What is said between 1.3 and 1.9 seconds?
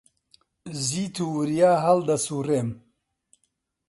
وریا